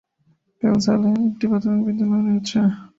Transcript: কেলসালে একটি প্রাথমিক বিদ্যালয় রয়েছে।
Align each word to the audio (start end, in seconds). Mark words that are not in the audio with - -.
কেলসালে 0.63 1.09
একটি 1.27 1.45
প্রাথমিক 1.51 1.81
বিদ্যালয় 1.87 2.23
রয়েছে। 2.27 2.59